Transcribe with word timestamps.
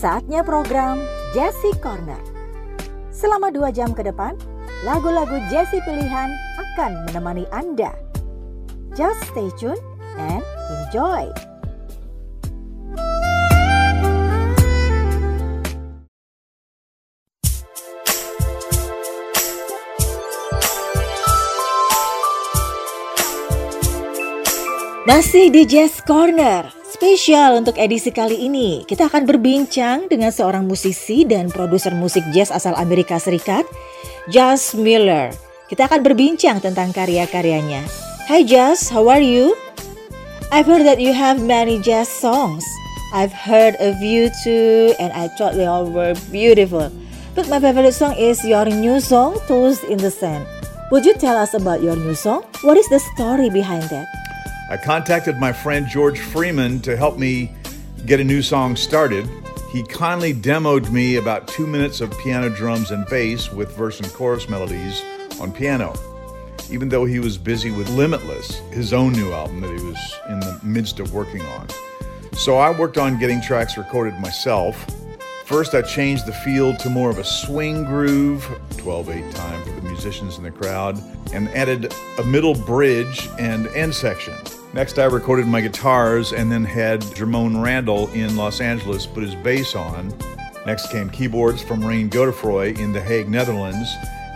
Saatnya 0.00 0.40
program 0.40 0.96
Jesse 1.36 1.76
Corner. 1.76 2.16
Selama 3.12 3.52
dua 3.52 3.68
jam 3.68 3.92
ke 3.92 4.00
depan, 4.00 4.32
lagu-lagu 4.80 5.36
Jesse 5.52 5.76
pilihan 5.84 6.32
akan 6.56 7.04
menemani 7.04 7.44
Anda. 7.52 7.92
Just 8.96 9.20
stay 9.28 9.52
tuned 9.60 9.76
and 10.16 10.40
enjoy. 10.88 11.28
Masih 25.04 25.52
di 25.52 25.68
Jazz 25.68 26.00
Corner, 26.08 26.79
spesial 26.90 27.62
untuk 27.62 27.78
edisi 27.78 28.10
kali 28.10 28.50
ini. 28.50 28.82
Kita 28.82 29.06
akan 29.06 29.22
berbincang 29.22 30.10
dengan 30.10 30.34
seorang 30.34 30.66
musisi 30.66 31.22
dan 31.22 31.46
produser 31.46 31.94
musik 31.94 32.26
jazz 32.34 32.50
asal 32.50 32.74
Amerika 32.74 33.16
Serikat, 33.22 33.62
Jazz 34.28 34.74
Miller. 34.74 35.30
Kita 35.70 35.86
akan 35.86 36.02
berbincang 36.02 36.58
tentang 36.58 36.90
karya-karyanya. 36.90 37.86
Hi 38.26 38.42
Jazz, 38.42 38.90
how 38.90 39.06
are 39.06 39.22
you? 39.22 39.54
I've 40.50 40.66
heard 40.66 40.82
that 40.82 40.98
you 40.98 41.14
have 41.14 41.38
many 41.38 41.78
jazz 41.78 42.10
songs. 42.10 42.66
I've 43.14 43.30
heard 43.30 43.78
of 43.78 44.02
you 44.02 44.30
too, 44.42 44.94
and 44.98 45.14
I 45.14 45.30
thought 45.38 45.54
they 45.54 45.66
all 45.66 45.86
were 45.86 46.18
beautiful. 46.34 46.90
But 47.38 47.46
my 47.46 47.62
favorite 47.62 47.94
song 47.94 48.18
is 48.18 48.42
your 48.42 48.66
new 48.66 48.98
song, 48.98 49.38
Toast 49.46 49.86
in 49.86 50.02
the 50.02 50.10
Sand. 50.10 50.46
Would 50.90 51.06
you 51.06 51.14
tell 51.14 51.38
us 51.38 51.54
about 51.54 51.86
your 51.86 51.94
new 51.94 52.18
song? 52.18 52.42
What 52.66 52.74
is 52.74 52.90
the 52.90 52.98
story 53.14 53.46
behind 53.46 53.86
that? 53.94 54.19
I 54.70 54.76
contacted 54.76 55.36
my 55.38 55.52
friend 55.52 55.88
George 55.88 56.20
Freeman 56.20 56.78
to 56.82 56.96
help 56.96 57.18
me 57.18 57.52
get 58.06 58.20
a 58.20 58.24
new 58.24 58.40
song 58.40 58.76
started. 58.76 59.28
He 59.72 59.82
kindly 59.82 60.32
demoed 60.32 60.92
me 60.92 61.16
about 61.16 61.48
two 61.48 61.66
minutes 61.66 62.00
of 62.00 62.16
piano, 62.18 62.48
drums, 62.48 62.92
and 62.92 63.04
bass 63.06 63.50
with 63.50 63.76
verse 63.76 63.98
and 63.98 64.08
chorus 64.12 64.48
melodies 64.48 65.02
on 65.40 65.50
piano. 65.50 65.92
Even 66.70 66.88
though 66.88 67.04
he 67.04 67.18
was 67.18 67.36
busy 67.36 67.72
with 67.72 67.88
Limitless, 67.90 68.60
his 68.70 68.92
own 68.92 69.12
new 69.12 69.32
album 69.32 69.60
that 69.60 69.76
he 69.76 69.84
was 69.84 69.98
in 70.28 70.38
the 70.38 70.60
midst 70.62 71.00
of 71.00 71.12
working 71.12 71.42
on. 71.42 71.66
So 72.34 72.58
I 72.58 72.70
worked 72.70 72.96
on 72.96 73.18
getting 73.18 73.42
tracks 73.42 73.76
recorded 73.76 74.20
myself. 74.20 74.86
First, 75.46 75.74
I 75.74 75.82
changed 75.82 76.26
the 76.26 76.32
feel 76.32 76.76
to 76.76 76.88
more 76.88 77.10
of 77.10 77.18
a 77.18 77.24
swing 77.24 77.84
groove, 77.84 78.48
12 78.76 79.10
8 79.10 79.34
time 79.34 79.64
for 79.64 79.72
the 79.72 79.82
musicians 79.82 80.38
in 80.38 80.44
the 80.44 80.52
crowd, 80.52 80.96
and 81.34 81.48
added 81.48 81.92
a 82.18 82.22
middle 82.22 82.54
bridge 82.54 83.28
and 83.36 83.66
end 83.68 83.92
section. 83.92 84.34
Next, 84.72 85.00
I 85.00 85.04
recorded 85.06 85.46
my 85.46 85.60
guitars 85.60 86.32
and 86.32 86.50
then 86.50 86.64
had 86.64 87.00
Jermone 87.00 87.60
Randall 87.60 88.08
in 88.12 88.36
Los 88.36 88.60
Angeles 88.60 89.04
put 89.04 89.24
his 89.24 89.34
bass 89.34 89.74
on. 89.74 90.14
Next 90.64 90.92
came 90.92 91.10
keyboards 91.10 91.60
from 91.60 91.84
Rein 91.84 92.08
Godefroy 92.08 92.78
in 92.78 92.92
The 92.92 93.00
Hague, 93.00 93.28
Netherlands. 93.28 93.92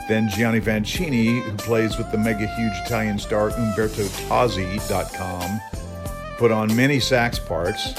Then 0.08 0.28
Gianni 0.28 0.60
Vancini, 0.60 1.40
who 1.40 1.56
plays 1.56 1.96
with 1.96 2.10
the 2.10 2.18
mega 2.18 2.46
huge 2.46 2.72
Italian 2.84 3.18
star 3.18 3.50
Umberto 3.50 4.02
Tozzi.com, 4.02 5.60
put 6.36 6.50
on 6.50 6.74
many 6.74 6.98
sax 6.98 7.38
parts 7.38 7.94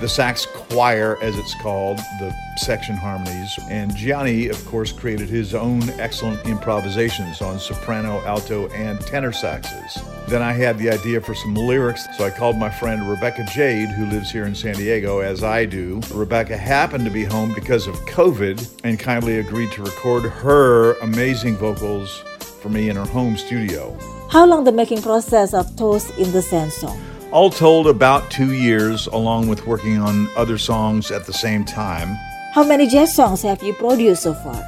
the 0.00 0.08
sax 0.08 0.46
choir, 0.70 1.18
as 1.20 1.36
it's 1.36 1.54
called, 1.56 1.98
the 2.18 2.34
section 2.56 2.96
harmonies. 2.96 3.58
And 3.68 3.94
Gianni, 3.94 4.48
of 4.48 4.64
course, 4.66 4.92
created 4.92 5.28
his 5.28 5.54
own 5.54 5.88
excellent 5.90 6.46
improvisations 6.46 7.42
on 7.42 7.58
soprano, 7.58 8.20
alto, 8.24 8.68
and 8.68 9.00
tenor 9.00 9.32
saxes. 9.32 10.00
Then 10.28 10.42
I 10.42 10.52
had 10.52 10.78
the 10.78 10.90
idea 10.90 11.20
for 11.20 11.34
some 11.34 11.54
lyrics, 11.54 12.06
so 12.16 12.24
I 12.24 12.30
called 12.30 12.56
my 12.56 12.70
friend 12.70 13.08
Rebecca 13.10 13.44
Jade, 13.52 13.88
who 13.88 14.06
lives 14.06 14.30
here 14.30 14.44
in 14.44 14.54
San 14.54 14.74
Diego, 14.76 15.18
as 15.18 15.42
I 15.42 15.64
do. 15.64 16.00
Rebecca 16.12 16.56
happened 16.56 17.04
to 17.04 17.10
be 17.10 17.24
home 17.24 17.52
because 17.52 17.88
of 17.88 17.96
COVID 18.06 18.80
and 18.84 18.98
kindly 18.98 19.38
agreed 19.40 19.72
to 19.72 19.82
record 19.82 20.22
her 20.24 20.94
amazing 21.00 21.56
vocals 21.56 22.22
for 22.62 22.68
me 22.68 22.90
in 22.90 22.96
her 22.96 23.06
home 23.06 23.36
studio. 23.36 23.98
How 24.30 24.46
long 24.46 24.62
the 24.62 24.72
making 24.72 25.02
process 25.02 25.52
of 25.52 25.74
Toast 25.74 26.16
in 26.16 26.30
the 26.30 26.42
Sand 26.42 26.72
song? 26.72 27.09
All 27.32 27.48
told, 27.48 27.86
about 27.86 28.28
two 28.28 28.52
years, 28.52 29.06
along 29.06 29.46
with 29.46 29.64
working 29.64 29.98
on 29.98 30.28
other 30.36 30.58
songs 30.58 31.12
at 31.12 31.26
the 31.26 31.32
same 31.32 31.64
time. 31.64 32.18
How 32.54 32.64
many 32.64 32.88
jazz 32.88 33.14
songs 33.14 33.42
have 33.42 33.62
you 33.62 33.72
produced 33.74 34.24
so 34.24 34.34
far? 34.34 34.60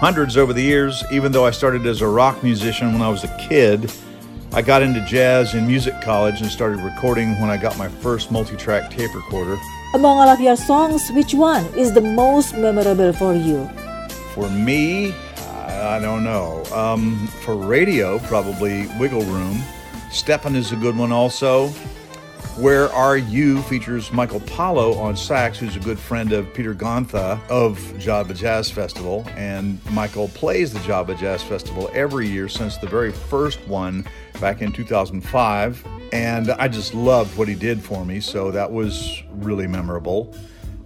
Hundreds 0.00 0.36
over 0.36 0.52
the 0.52 0.62
years, 0.62 1.04
even 1.12 1.30
though 1.30 1.46
I 1.46 1.52
started 1.52 1.86
as 1.86 2.00
a 2.00 2.08
rock 2.08 2.42
musician 2.42 2.92
when 2.92 3.02
I 3.02 3.08
was 3.08 3.22
a 3.22 3.36
kid. 3.38 3.92
I 4.52 4.62
got 4.62 4.82
into 4.82 5.00
jazz 5.02 5.54
in 5.54 5.64
music 5.64 6.00
college 6.00 6.40
and 6.40 6.50
started 6.50 6.80
recording 6.80 7.40
when 7.40 7.50
I 7.50 7.56
got 7.56 7.78
my 7.78 7.88
first 7.88 8.32
multi 8.32 8.56
track 8.56 8.90
tape 8.90 9.14
recorder. 9.14 9.56
Among 9.94 10.18
all 10.18 10.28
of 10.28 10.40
your 10.40 10.56
songs, 10.56 11.10
which 11.12 11.34
one 11.34 11.66
is 11.76 11.92
the 11.92 12.00
most 12.00 12.52
memorable 12.56 13.12
for 13.12 13.32
you? 13.32 13.64
For 14.34 14.50
me, 14.50 15.14
I 15.36 16.00
don't 16.00 16.24
know. 16.24 16.64
Um, 16.74 17.28
for 17.44 17.54
radio, 17.54 18.18
probably 18.20 18.88
Wiggle 18.98 19.22
Room. 19.22 19.62
Steppin' 20.10 20.56
is 20.56 20.72
a 20.72 20.76
good 20.76 20.96
one 20.96 21.12
also. 21.12 21.72
Where 22.58 22.88
Are 22.92 23.16
You 23.16 23.62
features 23.62 24.10
Michael 24.10 24.40
Paulo 24.40 24.94
on 24.94 25.16
sax, 25.16 25.60
who's 25.60 25.76
a 25.76 25.80
good 25.80 25.96
friend 25.96 26.32
of 26.32 26.52
Peter 26.52 26.74
Gontha 26.74 27.38
of 27.48 27.78
Java 28.00 28.34
Jazz 28.34 28.68
Festival. 28.68 29.24
And 29.36 29.78
Michael 29.92 30.26
plays 30.26 30.72
the 30.72 30.80
Java 30.80 31.14
Jazz 31.14 31.40
Festival 31.40 31.88
every 31.94 32.26
year 32.26 32.48
since 32.48 32.76
the 32.76 32.88
very 32.88 33.12
first 33.12 33.60
one 33.68 34.04
back 34.40 34.60
in 34.60 34.72
2005. 34.72 35.86
And 36.12 36.50
I 36.50 36.66
just 36.66 36.94
loved 36.94 37.38
what 37.38 37.46
he 37.46 37.54
did 37.54 37.80
for 37.80 38.04
me, 38.04 38.18
so 38.18 38.50
that 38.50 38.72
was 38.72 39.22
really 39.34 39.68
memorable. 39.68 40.34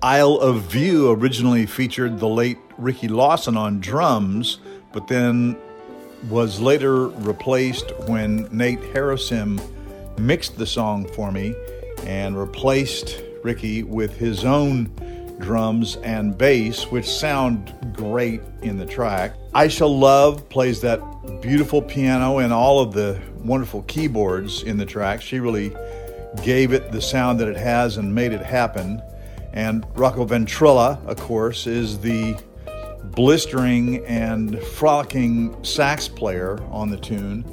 Isle 0.02 0.40
of 0.40 0.64
View 0.64 1.10
originally 1.10 1.64
featured 1.64 2.18
the 2.18 2.28
late 2.28 2.58
Ricky 2.76 3.08
Lawson 3.08 3.56
on 3.56 3.80
drums, 3.80 4.58
but 4.92 5.08
then 5.08 5.56
was 6.28 6.60
later 6.60 7.08
replaced 7.08 7.98
when 8.08 8.46
Nate 8.52 8.82
Harrison 8.92 9.58
mixed 10.18 10.58
the 10.58 10.66
song 10.66 11.06
for 11.14 11.32
me 11.32 11.54
and 12.04 12.38
replaced 12.38 13.22
Ricky 13.42 13.82
with 13.82 14.16
his 14.16 14.44
own 14.44 14.90
drums 15.40 15.96
and 15.96 16.36
bass, 16.38 16.84
which 16.84 17.08
sound 17.08 17.74
great 17.92 18.40
in 18.62 18.78
the 18.78 18.86
track. 18.86 19.34
I 19.54 19.68
Shall 19.68 19.96
Love 19.96 20.48
plays 20.48 20.80
that 20.82 21.00
beautiful 21.40 21.82
piano 21.82 22.38
and 22.38 22.52
all 22.52 22.80
of 22.80 22.92
the 22.92 23.20
wonderful 23.38 23.82
keyboards 23.82 24.62
in 24.62 24.76
the 24.76 24.86
track. 24.86 25.20
She 25.20 25.40
really 25.40 25.72
gave 26.42 26.72
it 26.72 26.92
the 26.92 27.02
sound 27.02 27.40
that 27.40 27.48
it 27.48 27.56
has 27.56 27.96
and 27.96 28.14
made 28.14 28.32
it 28.32 28.42
happen. 28.42 29.02
And 29.52 29.84
Rocco 29.94 30.24
Ventrella, 30.24 31.04
of 31.06 31.18
course, 31.18 31.66
is 31.66 31.98
the 31.98 32.36
blistering 33.04 34.04
and 34.06 34.58
frolicking 34.58 35.62
sax 35.62 36.08
player 36.08 36.62
on 36.70 36.88
the 36.88 36.96
tune 36.96 37.44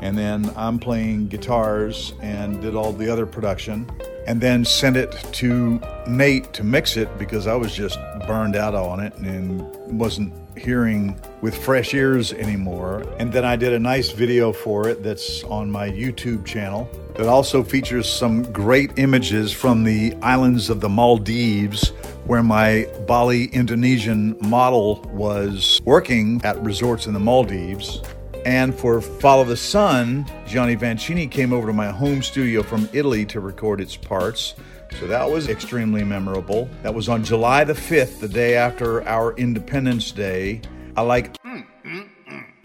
and 0.00 0.16
then 0.16 0.50
I'm 0.56 0.78
playing 0.78 1.28
guitars 1.28 2.12
and 2.20 2.60
did 2.60 2.74
all 2.74 2.92
the 2.92 3.10
other 3.10 3.26
production 3.26 3.90
and 4.26 4.40
then 4.40 4.64
sent 4.64 4.96
it 4.96 5.12
to 5.32 5.80
Nate 6.06 6.52
to 6.52 6.62
mix 6.62 6.96
it 6.96 7.08
because 7.18 7.46
I 7.46 7.54
was 7.54 7.74
just 7.74 7.98
burned 8.26 8.56
out 8.56 8.74
on 8.74 9.00
it 9.00 9.14
and 9.16 9.62
wasn't 9.98 10.34
hearing 10.58 11.18
with 11.40 11.56
fresh 11.56 11.94
ears 11.94 12.32
anymore. 12.34 13.04
And 13.18 13.32
then 13.32 13.44
I 13.44 13.56
did 13.56 13.72
a 13.72 13.78
nice 13.78 14.10
video 14.10 14.52
for 14.52 14.88
it 14.88 15.02
that's 15.02 15.44
on 15.44 15.70
my 15.70 15.88
YouTube 15.88 16.44
channel 16.44 16.90
that 17.14 17.26
also 17.26 17.62
features 17.62 18.06
some 18.06 18.42
great 18.52 18.98
images 18.98 19.52
from 19.52 19.82
the 19.82 20.14
islands 20.20 20.68
of 20.68 20.80
the 20.80 20.88
Maldives 20.88 21.88
where 22.26 22.42
my 22.42 22.86
Bali 23.06 23.46
Indonesian 23.46 24.36
model 24.40 25.00
was 25.12 25.80
working 25.86 26.42
at 26.44 26.62
resorts 26.62 27.06
in 27.06 27.14
the 27.14 27.20
Maldives. 27.20 28.02
And 28.44 28.74
for 28.74 29.00
Follow 29.00 29.44
the 29.44 29.56
Sun, 29.56 30.26
Gianni 30.46 30.76
Vancini 30.76 31.30
came 31.30 31.52
over 31.52 31.66
to 31.66 31.72
my 31.72 31.88
home 31.90 32.22
studio 32.22 32.62
from 32.62 32.88
Italy 32.92 33.26
to 33.26 33.40
record 33.40 33.80
its 33.80 33.96
parts. 33.96 34.54
So 34.98 35.06
that 35.06 35.30
was 35.30 35.48
extremely 35.48 36.02
memorable. 36.02 36.68
That 36.82 36.94
was 36.94 37.08
on 37.08 37.22
July 37.22 37.64
the 37.64 37.74
5th, 37.74 38.20
the 38.20 38.28
day 38.28 38.56
after 38.56 39.06
our 39.06 39.34
Independence 39.36 40.12
Day. 40.12 40.62
I 40.96 41.02
like 41.02 41.36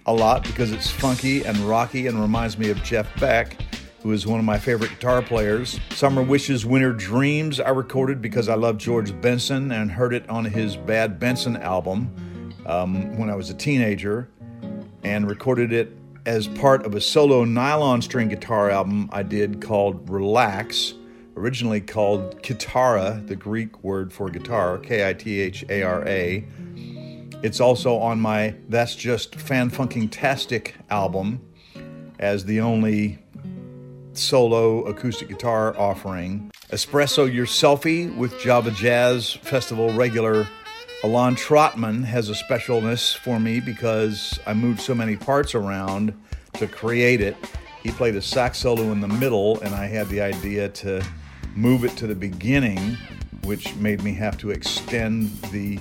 a 0.06 0.14
lot 0.14 0.44
because 0.44 0.72
it's 0.72 0.90
funky 0.90 1.44
and 1.44 1.58
rocky 1.60 2.08
and 2.08 2.20
reminds 2.20 2.58
me 2.58 2.70
of 2.70 2.82
Jeff 2.84 3.08
Beck, 3.20 3.58
who 4.02 4.12
is 4.12 4.26
one 4.26 4.40
of 4.40 4.46
my 4.46 4.58
favorite 4.58 4.92
guitar 4.92 5.22
players. 5.22 5.80
Summer 5.92 6.22
Wishes, 6.22 6.66
Winter 6.66 6.94
Dreams, 6.94 7.60
I 7.60 7.70
recorded 7.70 8.22
because 8.22 8.50
I 8.50 8.56
love 8.56 8.78
George 8.78 9.20
Benson 9.22 9.72
and 9.72 9.92
heard 9.92 10.14
it 10.14 10.28
on 10.30 10.46
his 10.46 10.76
Bad 10.76 11.20
Benson 11.20 11.58
album 11.58 12.14
um, 12.66 13.18
when 13.18 13.30
I 13.30 13.36
was 13.36 13.50
a 13.50 13.54
teenager 13.54 14.30
and 15.04 15.30
recorded 15.30 15.74
it 15.74 15.92
as 16.26 16.48
part 16.48 16.86
of 16.86 16.96
a 16.96 17.02
solo 17.02 17.44
nylon 17.44 18.02
string 18.02 18.30
guitar 18.30 18.70
album 18.70 19.10
I 19.12 19.24
did 19.24 19.62
called 19.62 20.10
Relax, 20.10 20.94
originally 21.36 21.82
called 21.82 22.42
Kithara, 22.42 23.26
the 23.28 23.36
Greek 23.36 23.84
word 23.84 24.14
for 24.14 24.30
guitar, 24.30 24.78
K 24.78 25.08
I 25.08 25.14
T 25.14 25.40
H 25.40 25.66
A 25.70 25.84
R 25.84 26.08
A. 26.08 26.46
It's 27.44 27.60
also 27.60 27.98
on 27.98 28.22
my 28.22 28.56
That's 28.70 28.96
Just 28.96 29.36
Fan 29.36 29.70
Funking 29.70 30.08
Tastic 30.08 30.76
album 30.90 31.42
as 32.20 32.46
the 32.46 32.62
only 32.62 33.20
solo 34.14 34.84
acoustic 34.86 35.28
guitar 35.28 35.78
offering. 35.78 36.50
Espresso 36.70 37.32
Your 37.32 37.46
Selfie 37.46 38.16
with 38.16 38.40
Java 38.40 38.72
Jazz 38.72 39.34
Festival 39.34 39.92
regular 39.94 40.48
Elan 41.04 41.36
Trotman 41.36 42.02
has 42.04 42.30
a 42.30 42.34
specialness 42.34 43.14
for 43.14 43.38
me 43.38 43.60
because 43.60 44.40
I 44.48 44.54
moved 44.54 44.80
so 44.80 44.96
many 44.96 45.18
parts 45.18 45.54
around 45.54 46.14
to 46.54 46.66
create 46.66 47.20
it. 47.20 47.36
He 47.82 47.92
played 47.92 48.16
a 48.16 48.22
sax 48.22 48.60
solo 48.60 48.84
in 48.84 49.02
the 49.02 49.10
middle, 49.10 49.60
and 49.60 49.76
I 49.76 49.88
had 49.88 50.08
the 50.08 50.22
idea 50.22 50.70
to 50.70 51.06
move 51.56 51.84
it 51.84 51.98
to 51.98 52.08
the 52.08 52.16
beginning, 52.16 52.98
which 53.44 53.76
made 53.76 54.02
me 54.02 54.14
have 54.14 54.38
to 54.38 54.52
extend 54.52 55.30
the 55.52 55.78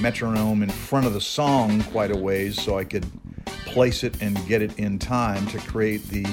metronome 0.00 0.62
in 0.62 0.70
front 0.70 1.06
of 1.06 1.12
the 1.12 1.20
song 1.20 1.82
quite 1.90 2.12
a 2.12 2.16
ways 2.16 2.62
so 2.62 2.78
I 2.78 2.84
could 2.84 3.04
place 3.66 4.04
it 4.04 4.22
and 4.22 4.46
get 4.46 4.62
it 4.62 4.78
in 4.78 4.96
time 4.96 5.44
to 5.48 5.58
create 5.58 6.06
the 6.06 6.24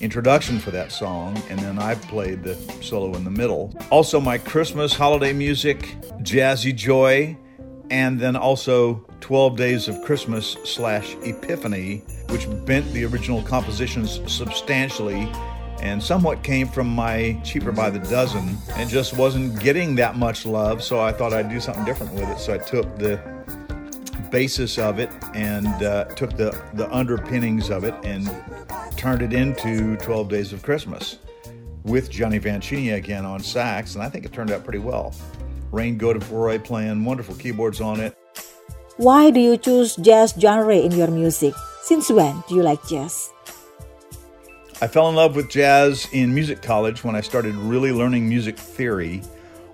introduction 0.00 0.58
for 0.58 0.72
that 0.72 0.90
song, 0.90 1.40
and 1.48 1.60
then 1.60 1.78
I 1.78 1.94
played 1.94 2.42
the 2.42 2.56
solo 2.82 3.14
in 3.14 3.22
the 3.22 3.30
middle. 3.30 3.72
Also, 3.90 4.20
my 4.20 4.36
Christmas 4.36 4.96
holiday 4.96 5.32
music, 5.32 5.94
Jazzy 6.22 6.74
Joy, 6.74 7.36
and 7.92 8.18
then 8.18 8.36
also 8.36 9.04
12 9.20 9.54
Days 9.54 9.86
of 9.86 10.02
Christmas 10.02 10.56
slash 10.64 11.14
Epiphany, 11.22 11.98
which 12.30 12.48
bent 12.64 12.90
the 12.94 13.04
original 13.04 13.42
compositions 13.42 14.18
substantially 14.32 15.30
and 15.82 16.02
somewhat 16.02 16.42
came 16.42 16.66
from 16.66 16.88
my 16.88 17.38
Cheaper 17.44 17.70
by 17.70 17.90
the 17.90 17.98
Dozen 17.98 18.56
and 18.76 18.88
just 18.88 19.14
wasn't 19.18 19.60
getting 19.60 19.94
that 19.96 20.16
much 20.16 20.46
love, 20.46 20.82
so 20.82 21.00
I 21.00 21.12
thought 21.12 21.34
I'd 21.34 21.50
do 21.50 21.60
something 21.60 21.84
different 21.84 22.14
with 22.14 22.30
it. 22.30 22.38
So 22.38 22.54
I 22.54 22.58
took 22.58 22.96
the 22.96 23.20
basis 24.30 24.78
of 24.78 24.98
it 24.98 25.10
and 25.34 25.66
uh, 25.82 26.06
took 26.14 26.34
the, 26.36 26.58
the 26.72 26.90
underpinnings 26.94 27.68
of 27.68 27.84
it 27.84 27.94
and 28.04 28.30
turned 28.96 29.20
it 29.20 29.34
into 29.34 29.96
12 29.98 30.30
Days 30.30 30.52
of 30.54 30.62
Christmas 30.62 31.18
with 31.82 32.08
Gianni 32.10 32.40
Vancini 32.40 32.94
again 32.94 33.26
on 33.26 33.40
sax, 33.40 33.96
and 33.96 34.02
I 34.02 34.08
think 34.08 34.24
it 34.24 34.32
turned 34.32 34.50
out 34.50 34.64
pretty 34.64 34.78
well. 34.78 35.14
Rein 35.72 35.98
Godefroy 35.98 36.62
playing 36.62 37.04
wonderful 37.04 37.34
keyboards 37.34 37.80
on 37.80 37.98
it. 37.98 38.16
Why 38.98 39.30
do 39.30 39.40
you 39.40 39.56
choose 39.56 39.96
jazz 39.96 40.34
genre 40.38 40.76
in 40.76 40.92
your 40.92 41.08
music? 41.08 41.54
Since 41.82 42.10
when 42.10 42.44
do 42.46 42.54
you 42.54 42.62
like 42.62 42.86
jazz? 42.86 43.30
I 44.82 44.86
fell 44.86 45.08
in 45.08 45.14
love 45.14 45.34
with 45.34 45.48
jazz 45.48 46.06
in 46.12 46.34
music 46.34 46.60
college 46.60 47.02
when 47.02 47.16
I 47.16 47.22
started 47.22 47.54
really 47.54 47.90
learning 47.90 48.28
music 48.28 48.58
theory. 48.58 49.22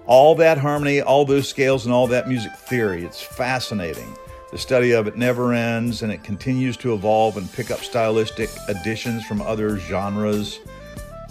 All 0.06 0.34
that 0.36 0.56
harmony, 0.56 1.02
all 1.02 1.24
those 1.24 1.48
scales, 1.48 1.84
and 1.84 1.92
all 1.92 2.06
that 2.06 2.28
music 2.28 2.52
theory. 2.54 3.04
It's 3.04 3.20
fascinating. 3.20 4.16
The 4.52 4.58
study 4.58 4.92
of 4.92 5.08
it 5.08 5.16
never 5.16 5.52
ends 5.52 6.02
and 6.02 6.12
it 6.12 6.22
continues 6.22 6.76
to 6.78 6.94
evolve 6.94 7.36
and 7.36 7.52
pick 7.52 7.70
up 7.70 7.80
stylistic 7.80 8.50
additions 8.68 9.26
from 9.26 9.42
other 9.42 9.78
genres. 9.78 10.60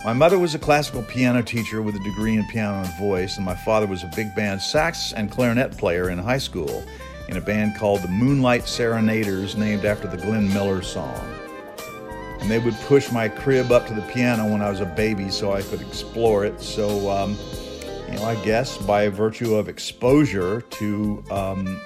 My 0.06 0.14
mother 0.14 0.38
was 0.38 0.54
a 0.54 0.60
classical 0.60 1.02
piano 1.02 1.42
teacher 1.42 1.82
with 1.82 1.96
a 1.96 2.00
degree 2.00 2.36
in 2.36 2.46
piano 2.46 2.84
and 2.84 2.98
voice, 3.00 3.36
and 3.38 3.46
my 3.46 3.56
father 3.56 3.88
was 3.88 4.04
a 4.04 4.12
big 4.16 4.34
band 4.36 4.62
sax 4.62 5.12
and 5.12 5.32
clarinet 5.32 5.76
player 5.78 6.12
in 6.12 6.18
high 6.20 6.38
school 6.38 6.86
in 7.28 7.36
a 7.36 7.42
band 7.42 7.76
called 7.76 8.02
the 8.04 8.08
Moonlight 8.08 8.68
Serenaders, 8.68 9.56
named 9.58 9.86
after 9.86 10.08
the 10.08 10.18
Glenn 10.18 10.48
Miller 10.54 10.82
song. 10.82 11.20
And 12.40 12.50
they 12.50 12.60
would 12.60 12.76
push 12.82 13.12
my 13.12 13.28
crib 13.28 13.72
up 13.72 13.88
to 13.88 13.94
the 13.94 14.04
piano 14.04 14.50
when 14.50 14.62
I 14.62 14.70
was 14.70 14.80
a 14.80 14.86
baby 14.86 15.30
so 15.30 15.52
I 15.52 15.64
could 15.64 15.82
explore 15.82 16.46
it. 16.46 16.62
So, 16.62 17.10
um, 17.10 17.38
you 18.08 18.14
know, 18.14 18.24
I 18.24 18.36
guess 18.46 18.78
by 18.78 19.10
virtue 19.10 19.56
of 19.56 19.68
exposure 19.68 20.62
to, 20.62 21.24
um, 21.32 21.82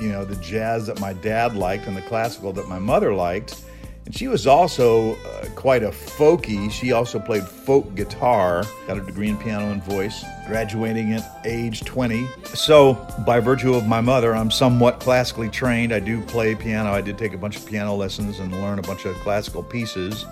you 0.00 0.08
know, 0.08 0.24
the 0.24 0.36
jazz 0.36 0.86
that 0.86 1.00
my 1.00 1.12
dad 1.12 1.56
liked 1.56 1.86
and 1.88 1.96
the 1.96 2.02
classical 2.02 2.52
that 2.54 2.68
my 2.68 2.78
mother 2.78 3.12
liked, 3.12 3.60
and 4.06 4.16
she 4.16 4.28
was 4.28 4.46
also 4.46 5.16
uh, 5.16 5.46
quite 5.56 5.82
a 5.82 5.88
folky. 5.88 6.70
She 6.70 6.92
also 6.92 7.18
played 7.18 7.42
folk 7.42 7.92
guitar, 7.96 8.62
got 8.86 8.98
a 8.98 9.00
degree 9.00 9.28
in 9.28 9.36
piano 9.36 9.72
and 9.72 9.82
voice, 9.82 10.24
graduating 10.46 11.12
at 11.12 11.40
age 11.44 11.84
20. 11.84 12.24
So, 12.54 12.94
by 13.26 13.40
virtue 13.40 13.74
of 13.74 13.88
my 13.88 14.00
mother, 14.00 14.34
I'm 14.34 14.52
somewhat 14.52 15.00
classically 15.00 15.50
trained. 15.50 15.92
I 15.92 15.98
do 15.98 16.22
play 16.22 16.54
piano. 16.54 16.92
I 16.92 17.00
did 17.00 17.18
take 17.18 17.34
a 17.34 17.38
bunch 17.38 17.56
of 17.56 17.66
piano 17.66 17.96
lessons 17.96 18.38
and 18.38 18.52
learn 18.52 18.78
a 18.78 18.82
bunch 18.82 19.06
of 19.06 19.16
classical 19.16 19.64
pieces. 19.64 20.24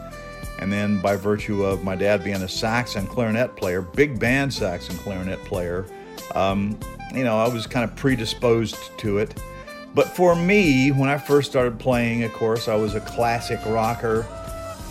And 0.61 0.73
then, 0.73 1.01
by 1.01 1.17
virtue 1.17 1.65
of 1.65 1.83
my 1.83 1.97
dad 1.97 2.23
being 2.23 2.43
a 2.43 2.49
sax 2.49 2.95
and 2.95 3.09
clarinet 3.09 3.57
player, 3.57 3.83
big 3.83 4.21
band 4.21 4.55
sax 4.55 4.89
and 4.89 4.97
clarinet 5.01 5.41
player, 5.47 5.85
um, 6.37 6.79
you 7.13 7.25
know, 7.25 7.39
I 7.39 7.49
was 7.49 7.67
kind 7.67 7.83
of 7.83 7.97
predisposed 7.97 8.77
to 8.99 9.19
it. 9.19 9.35
But 9.95 10.09
for 10.09 10.35
me, 10.35 10.91
when 10.91 11.09
I 11.09 11.19
first 11.19 11.51
started 11.51 11.79
playing, 11.79 12.25
of 12.25 12.33
course, 12.33 12.67
I 12.69 12.75
was 12.75 12.95
a 12.95 13.01
classic 13.01 13.61
rocker 13.67 14.27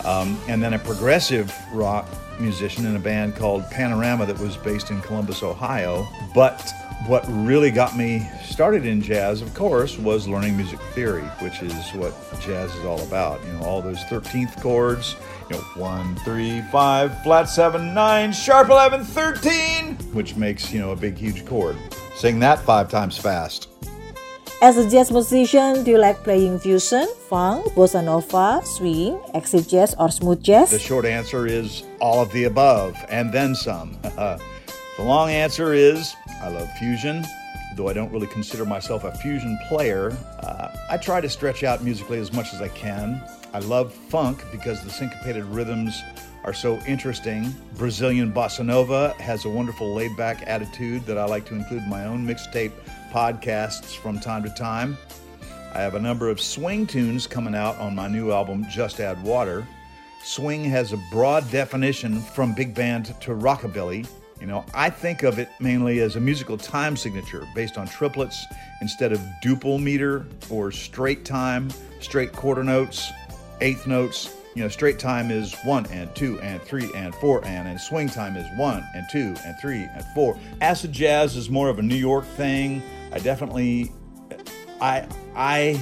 um, 0.04 0.38
and 0.48 0.62
then 0.62 0.74
a 0.74 0.78
progressive 0.78 1.54
rock 1.72 2.08
musician 2.40 2.86
in 2.86 2.96
a 2.96 2.98
band 2.98 3.36
called 3.36 3.68
Panorama 3.70 4.26
that 4.26 4.38
was 4.38 4.56
based 4.56 4.90
in 4.90 5.00
Columbus, 5.02 5.42
Ohio. 5.42 6.06
But 6.34 6.72
what 7.06 7.24
really 7.28 7.70
got 7.70 7.96
me 7.96 8.26
started 8.44 8.86
in 8.86 9.02
jazz, 9.02 9.42
of 9.42 9.52
course, 9.54 9.98
was 9.98 10.26
learning 10.26 10.56
music 10.56 10.80
theory, 10.94 11.22
which 11.40 11.62
is 11.62 11.90
what 11.90 12.14
jazz 12.40 12.74
is 12.74 12.84
all 12.84 13.02
about. 13.02 13.44
You 13.44 13.52
know, 13.52 13.64
all 13.64 13.82
those 13.82 13.98
13th 14.04 14.60
chords, 14.62 15.16
you 15.50 15.56
know, 15.56 15.62
one, 15.76 16.16
three, 16.16 16.62
five, 16.72 17.22
flat 17.22 17.44
seven, 17.44 17.92
nine, 17.92 18.32
sharp 18.32 18.70
11, 18.70 19.04
13, 19.04 19.96
which 20.14 20.34
makes, 20.36 20.72
you 20.72 20.80
know, 20.80 20.92
a 20.92 20.96
big, 20.96 21.16
huge 21.16 21.44
chord. 21.44 21.76
Sing 22.14 22.38
that 22.40 22.58
five 22.60 22.88
times 22.90 23.18
fast. 23.18 23.68
As 24.64 24.78
a 24.78 24.88
jazz 24.88 25.12
musician, 25.12 25.84
do 25.84 25.90
you 25.90 25.98
like 25.98 26.24
playing 26.24 26.58
fusion, 26.58 27.06
funk, 27.28 27.66
bossa 27.74 28.02
nova, 28.02 28.64
swing, 28.64 29.20
acid 29.34 29.68
jazz, 29.68 29.94
or 29.98 30.10
smooth 30.10 30.42
jazz? 30.42 30.70
The 30.70 30.78
short 30.78 31.04
answer 31.04 31.46
is 31.46 31.82
all 32.00 32.22
of 32.22 32.32
the 32.32 32.44
above 32.44 32.96
and 33.10 33.30
then 33.30 33.54
some. 33.54 33.98
the 34.02 34.40
long 35.00 35.28
answer 35.28 35.74
is 35.74 36.16
I 36.40 36.48
love 36.48 36.66
fusion, 36.78 37.26
though 37.76 37.90
I 37.90 37.92
don't 37.92 38.10
really 38.10 38.26
consider 38.26 38.64
myself 38.64 39.04
a 39.04 39.12
fusion 39.18 39.58
player. 39.68 40.16
Uh, 40.40 40.74
I 40.88 40.96
try 40.96 41.20
to 41.20 41.28
stretch 41.28 41.62
out 41.62 41.84
musically 41.84 42.18
as 42.18 42.32
much 42.32 42.54
as 42.54 42.62
I 42.62 42.68
can. 42.68 43.22
I 43.52 43.58
love 43.58 43.92
funk 43.92 44.42
because 44.50 44.82
the 44.82 44.88
syncopated 44.88 45.44
rhythms 45.44 46.02
are 46.44 46.54
so 46.54 46.78
interesting. 46.86 47.54
Brazilian 47.76 48.32
bossa 48.32 48.64
nova 48.64 49.14
has 49.18 49.44
a 49.44 49.48
wonderful 49.50 49.94
laid 49.94 50.16
back 50.16 50.42
attitude 50.46 51.04
that 51.04 51.18
I 51.18 51.26
like 51.26 51.44
to 51.46 51.54
include 51.54 51.82
in 51.82 51.90
my 51.90 52.06
own 52.06 52.26
mixtape 52.26 52.72
podcasts 53.14 53.94
from 53.94 54.18
time 54.18 54.42
to 54.42 54.50
time. 54.50 54.98
I 55.72 55.80
have 55.80 55.94
a 55.94 56.00
number 56.00 56.28
of 56.28 56.40
swing 56.40 56.84
tunes 56.84 57.28
coming 57.28 57.54
out 57.54 57.78
on 57.78 57.94
my 57.94 58.08
new 58.08 58.32
album, 58.32 58.66
Just 58.68 58.98
Add 58.98 59.22
Water. 59.22 59.64
Swing 60.24 60.64
has 60.64 60.92
a 60.92 60.96
broad 61.12 61.48
definition 61.52 62.20
from 62.20 62.56
big 62.56 62.74
band 62.74 63.14
to 63.20 63.30
rockabilly. 63.30 64.08
You 64.40 64.48
know, 64.48 64.64
I 64.74 64.90
think 64.90 65.22
of 65.22 65.38
it 65.38 65.48
mainly 65.60 66.00
as 66.00 66.16
a 66.16 66.20
musical 66.20 66.58
time 66.58 66.96
signature 66.96 67.46
based 67.54 67.78
on 67.78 67.86
triplets 67.86 68.46
instead 68.80 69.12
of 69.12 69.20
duple 69.44 69.80
meter 69.80 70.26
or 70.50 70.72
straight 70.72 71.24
time, 71.24 71.70
straight 72.00 72.32
quarter 72.32 72.64
notes, 72.64 73.12
eighth 73.60 73.86
notes. 73.86 74.34
You 74.56 74.62
know, 74.62 74.68
straight 74.68 74.98
time 74.98 75.30
is 75.30 75.54
one 75.64 75.86
and 75.86 76.12
two 76.16 76.40
and 76.40 76.60
three 76.62 76.90
and 76.94 77.14
four 77.16 77.44
and, 77.44 77.68
and 77.68 77.80
swing 77.80 78.08
time 78.08 78.36
is 78.36 78.46
one 78.58 78.84
and 78.94 79.06
two 79.10 79.34
and 79.44 79.56
three 79.60 79.82
and 79.82 80.04
four. 80.14 80.36
Acid 80.60 80.92
jazz 80.92 81.36
is 81.36 81.48
more 81.48 81.68
of 81.68 81.78
a 81.78 81.82
New 81.82 81.96
York 81.96 82.24
thing. 82.36 82.82
I 83.14 83.20
definitely, 83.20 83.92
I, 84.80 85.06
I, 85.36 85.80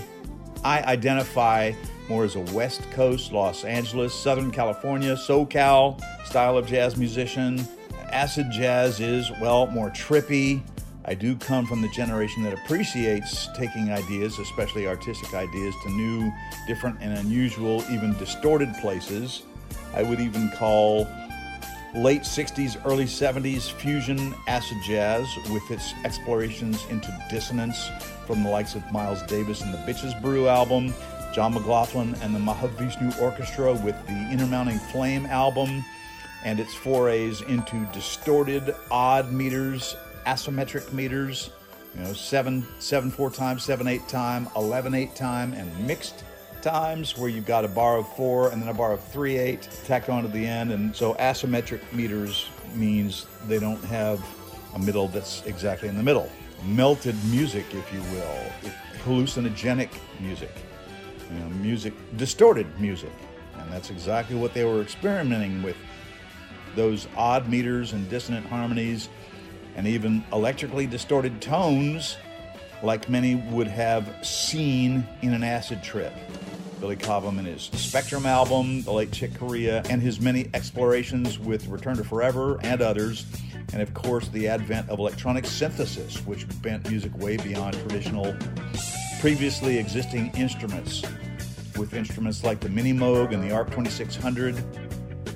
I 0.62 0.82
identify 0.82 1.72
more 2.06 2.24
as 2.24 2.36
a 2.36 2.40
West 2.52 2.82
Coast, 2.90 3.32
Los 3.32 3.64
Angeles, 3.64 4.12
Southern 4.12 4.50
California, 4.50 5.14
SoCal 5.14 5.98
style 6.26 6.58
of 6.58 6.66
jazz 6.66 6.98
musician. 6.98 7.66
Acid 8.10 8.50
jazz 8.52 9.00
is, 9.00 9.30
well, 9.40 9.66
more 9.68 9.88
trippy. 9.88 10.60
I 11.06 11.14
do 11.14 11.34
come 11.34 11.64
from 11.64 11.80
the 11.80 11.88
generation 11.88 12.42
that 12.42 12.52
appreciates 12.52 13.48
taking 13.56 13.90
ideas, 13.90 14.38
especially 14.38 14.86
artistic 14.86 15.32
ideas, 15.32 15.74
to 15.84 15.90
new, 15.90 16.30
different, 16.66 16.98
and 17.00 17.16
unusual, 17.16 17.82
even 17.90 18.12
distorted 18.18 18.74
places. 18.82 19.44
I 19.94 20.02
would 20.02 20.20
even 20.20 20.50
call 20.50 21.08
late 21.94 22.22
60s, 22.22 22.80
early 22.86 23.04
70s 23.04 23.70
fusion 23.70 24.34
acid 24.46 24.78
jazz 24.82 25.26
with 25.50 25.70
its 25.70 25.92
explorations 26.04 26.84
into 26.90 27.16
dissonance 27.30 27.90
from 28.26 28.42
the 28.42 28.48
likes 28.48 28.74
of 28.74 28.92
Miles 28.92 29.22
Davis 29.24 29.60
and 29.60 29.74
the 29.74 29.78
Bitches 29.78 30.20
Brew 30.22 30.48
album, 30.48 30.94
John 31.34 31.54
McLaughlin 31.54 32.14
and 32.22 32.34
the 32.34 32.38
Mahavishnu 32.38 33.20
Orchestra 33.20 33.74
with 33.74 33.94
the 34.06 34.28
Inner 34.32 34.46
Mounting 34.46 34.78
Flame 34.78 35.26
album, 35.26 35.84
and 36.44 36.58
its 36.58 36.74
forays 36.74 37.42
into 37.42 37.86
distorted 37.92 38.74
odd 38.90 39.30
meters, 39.30 39.96
asymmetric 40.26 40.92
meters, 40.92 41.50
you 41.94 42.02
know, 42.02 42.12
seven, 42.14 42.66
seven, 42.78 43.10
four 43.10 43.30
time, 43.30 43.58
seven, 43.58 43.86
eight 43.86 44.06
time, 44.08 44.48
11, 44.56 44.94
eight 44.94 45.14
time, 45.14 45.52
and 45.52 45.86
mixed 45.86 46.24
times 46.62 47.18
where 47.18 47.28
you've 47.28 47.46
got 47.46 47.64
a 47.64 47.68
bar 47.68 47.98
of 47.98 48.08
four 48.16 48.50
and 48.50 48.62
then 48.62 48.68
a 48.68 48.74
bar 48.74 48.92
of 48.92 49.02
three 49.04 49.36
eight 49.36 49.68
tacked 49.84 50.08
onto 50.08 50.28
the 50.28 50.46
end. 50.46 50.72
And 50.72 50.94
so 50.94 51.14
asymmetric 51.14 51.80
meters 51.92 52.48
means 52.74 53.26
they 53.46 53.58
don't 53.58 53.82
have 53.84 54.24
a 54.74 54.78
middle 54.78 55.08
that's 55.08 55.44
exactly 55.44 55.88
in 55.88 55.96
the 55.96 56.02
middle. 56.02 56.30
Melted 56.64 57.16
music, 57.26 57.66
if 57.72 57.92
you 57.92 58.00
will, 58.12 58.72
hallucinogenic 59.04 59.90
music, 60.20 60.54
you 61.30 61.38
know, 61.40 61.48
music, 61.48 61.92
distorted 62.16 62.66
music. 62.80 63.12
And 63.58 63.70
that's 63.72 63.90
exactly 63.90 64.36
what 64.36 64.54
they 64.54 64.64
were 64.64 64.80
experimenting 64.80 65.62
with 65.62 65.76
those 66.74 67.06
odd 67.16 67.48
meters 67.48 67.92
and 67.92 68.08
dissonant 68.08 68.46
harmonies 68.46 69.08
and 69.76 69.86
even 69.86 70.24
electrically 70.32 70.86
distorted 70.86 71.40
tones 71.40 72.16
like 72.82 73.08
many 73.08 73.36
would 73.36 73.68
have 73.68 74.24
seen 74.26 75.06
in 75.22 75.32
an 75.32 75.44
acid 75.44 75.82
trip. 75.82 76.12
Billy 76.82 76.96
Cobham 76.96 77.38
and 77.38 77.46
his 77.46 77.62
Spectrum 77.62 78.26
album, 78.26 78.82
The 78.82 78.90
Late 78.90 79.12
Chick 79.12 79.38
Corea, 79.38 79.84
and 79.88 80.02
his 80.02 80.20
many 80.20 80.50
explorations 80.52 81.38
with 81.38 81.68
Return 81.68 81.96
to 81.96 82.02
Forever 82.02 82.58
and 82.64 82.82
others, 82.82 83.24
and 83.72 83.80
of 83.80 83.94
course 83.94 84.26
the 84.30 84.48
advent 84.48 84.90
of 84.90 84.98
electronic 84.98 85.46
synthesis, 85.46 86.26
which 86.26 86.44
bent 86.60 86.90
music 86.90 87.16
way 87.16 87.36
beyond 87.36 87.74
traditional, 87.74 88.34
previously 89.20 89.78
existing 89.78 90.32
instruments, 90.36 91.04
with 91.78 91.94
instruments 91.94 92.42
like 92.42 92.58
the 92.58 92.68
Mini 92.68 92.92
Moog 92.92 93.32
and 93.32 93.40
the 93.44 93.54
ARP 93.54 93.70
2600, 93.70 94.60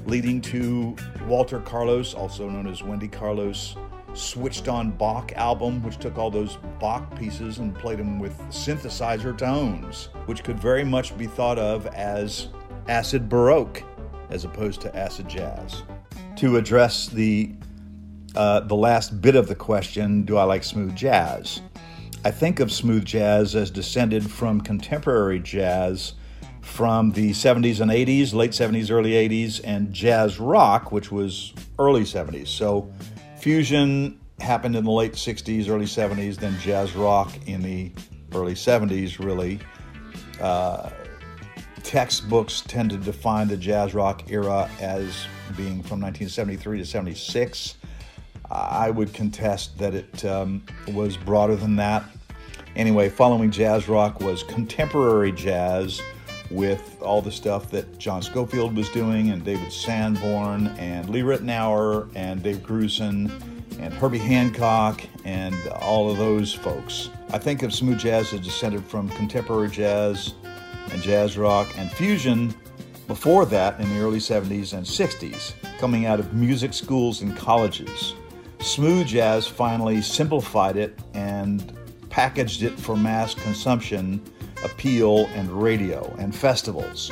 leading 0.09 0.41
to 0.41 0.97
Walter 1.29 1.61
Carlos, 1.61 2.13
also 2.13 2.51
known 2.51 2.67
as 2.67 2.83
Wendy 2.83 3.07
Carlos, 3.07 3.77
switched 4.17 4.69
on 4.69 4.91
Bach 4.91 5.33
album, 5.35 5.83
which 5.83 5.99
took 5.99 6.19
all 6.19 6.31
those 6.31 6.59
Bach 6.81 7.17
pieces 7.17 7.59
and 7.59 7.75
played 7.75 7.99
them 7.99 8.19
with 8.19 8.39
synthesizer 8.49 9.37
tones, 9.37 10.09
which 10.27 10.43
could 10.43 10.59
very 10.59 10.85
much 10.85 11.17
be 11.17 11.27
thought 11.27 11.59
of 11.59 11.87
as 11.89 12.49
acid 12.89 13.29
baroque 13.29 13.83
as 14.31 14.45
opposed 14.45 14.81
to 14.81 14.97
acid 14.97 15.29
jazz. 15.29 15.83
To 16.37 16.57
address 16.57 17.09
the 17.09 17.53
uh, 18.35 18.61
the 18.61 18.77
last 18.77 19.23
bit 19.23 19.35
of 19.35 19.49
the 19.49 19.55
question, 19.55 20.23
do 20.23 20.37
I 20.37 20.45
like 20.45 20.63
smooth 20.63 20.95
jazz? 20.95 21.63
I 22.23 22.31
think 22.31 22.61
of 22.61 22.71
smooth 22.71 23.05
jazz 23.05 23.55
as 23.55 23.71
descended 23.71 24.31
from 24.31 24.61
contemporary 24.61 25.41
jazz 25.41 26.15
from 26.61 27.13
the 27.13 27.31
70s 27.31 27.81
and 27.81 27.91
80s, 27.91 28.35
late 28.35 28.51
70s, 28.51 28.91
early 28.91 29.13
80s, 29.13 29.61
and 29.65 29.93
jazz 29.93 30.39
rock, 30.39 30.93
which 30.93 31.11
was 31.11 31.55
early 31.79 32.03
70s. 32.03 32.49
So 32.49 32.93
fusion 33.47 34.19
happened 34.41 34.75
in 34.75 34.83
the 34.83 34.91
late 34.91 35.13
60s, 35.13 35.69
early 35.69 35.85
70s, 35.85 36.35
then 36.35 36.59
jazz 36.59 36.97
rock 36.97 37.31
in 37.47 37.63
the 37.63 37.93
early 38.35 38.55
70s, 38.55 39.25
really. 39.25 39.61
Uh, 40.41 40.91
textbooks 41.85 42.63
tend 42.63 42.91
to 42.91 42.97
define 42.97 43.47
the 43.47 43.57
jazz 43.57 43.95
rock 43.95 44.29
era 44.33 44.69
as 44.81 45.29
being 45.57 45.81
from 45.81 46.01
1973 46.01 46.79
to 46.79 46.85
76. 46.85 47.77
I 48.51 48.91
would 48.91 49.15
contest 49.15 49.79
that 49.79 49.95
it 49.95 50.25
um, 50.25 50.65
was 50.89 51.17
broader 51.17 51.55
than 51.55 51.77
that. 51.77 52.03
Anyway, 52.75 53.09
following 53.09 53.53
jazz 53.53 53.89
rock 53.89 54.19
was 54.19 54.43
contemporary 54.43 55.31
jazz 55.31 56.03
with 56.51 57.01
all 57.03 57.23
the 57.23 57.33
stuff 57.33 57.71
that 57.71 57.99
John 57.99 58.23
Scofield 58.23 58.77
was 58.77 58.89
doing, 58.91 59.31
and 59.31 59.45
David 59.45 59.73
Sanborn, 59.73 60.69
and 60.79 61.09
Lee 61.09 61.23
Ritenour, 61.23 62.11
and 62.15 62.43
Dave 62.43 62.59
Grusin, 62.59 63.31
and 63.79 63.93
Herbie 63.95 64.19
Hancock, 64.19 65.03
and 65.25 65.57
all 65.81 66.11
of 66.11 66.19
those 66.19 66.55
folks. 66.55 67.11
I 67.31 67.39
think 67.39 67.63
of 67.63 67.75
smooth 67.75 67.99
jazz 67.99 68.33
as 68.33 68.41
descended 68.41 68.85
from 68.85 69.09
contemporary 69.11 69.71
jazz 69.71 70.35
and 70.91 71.03
jazz 71.03 71.37
rock 71.37 71.69
and 71.77 71.91
fusion 71.91 72.55
before 73.07 73.47
that 73.47 73.79
in 73.81 73.89
the 73.89 74.01
early 74.01 74.19
70s 74.19 74.73
and 74.73 74.85
60s, 74.85 75.55
coming 75.79 76.07
out 76.07 76.21
of 76.21 76.35
music 76.35 76.73
schools 76.73 77.23
and 77.23 77.37
colleges. 77.37 78.15
Smooth 78.61 79.07
jazz 79.07 79.47
finally 79.47 80.01
simplified 80.03 80.77
it 80.77 80.99
and 81.15 81.73
packaged 82.11 82.63
it 82.63 82.79
for 82.79 82.97
mass 82.97 83.35
consumption 83.35 84.21
appeal 84.67 85.27
and 85.35 85.51
radio 85.51 86.15
and 86.19 86.35
festivals. 86.35 87.11